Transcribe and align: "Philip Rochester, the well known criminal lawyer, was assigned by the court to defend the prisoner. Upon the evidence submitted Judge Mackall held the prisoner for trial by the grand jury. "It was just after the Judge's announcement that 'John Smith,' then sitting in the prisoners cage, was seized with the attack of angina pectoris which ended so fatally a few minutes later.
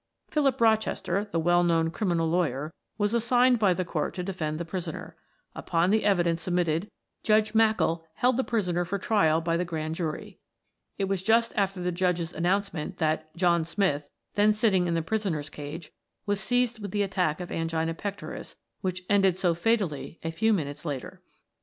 "Philip 0.31 0.59
Rochester, 0.59 1.25
the 1.31 1.39
well 1.39 1.61
known 1.63 1.91
criminal 1.91 2.27
lawyer, 2.27 2.73
was 2.97 3.13
assigned 3.13 3.59
by 3.59 3.75
the 3.75 3.85
court 3.85 4.15
to 4.15 4.23
defend 4.23 4.59
the 4.59 4.65
prisoner. 4.65 5.15
Upon 5.53 5.91
the 5.91 6.05
evidence 6.05 6.41
submitted 6.41 6.89
Judge 7.21 7.53
Mackall 7.53 8.03
held 8.15 8.35
the 8.35 8.43
prisoner 8.43 8.83
for 8.83 8.97
trial 8.97 9.41
by 9.41 9.57
the 9.57 9.63
grand 9.63 9.93
jury. 9.93 10.39
"It 10.97 11.03
was 11.03 11.21
just 11.21 11.53
after 11.55 11.81
the 11.81 11.91
Judge's 11.91 12.33
announcement 12.33 12.97
that 12.97 13.29
'John 13.37 13.63
Smith,' 13.63 14.09
then 14.33 14.53
sitting 14.53 14.87
in 14.87 14.95
the 14.95 15.03
prisoners 15.03 15.51
cage, 15.51 15.91
was 16.25 16.39
seized 16.39 16.79
with 16.79 16.89
the 16.89 17.03
attack 17.03 17.39
of 17.39 17.51
angina 17.51 17.93
pectoris 17.93 18.55
which 18.81 19.03
ended 19.07 19.37
so 19.37 19.53
fatally 19.53 20.17
a 20.23 20.31
few 20.31 20.51
minutes 20.51 20.83
later. 20.83 21.21